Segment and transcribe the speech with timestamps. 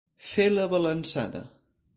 [0.29, 1.45] Fer la balançada.